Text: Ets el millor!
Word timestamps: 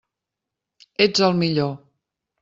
Ets 1.05 1.21
el 1.27 1.37
millor! 1.41 1.69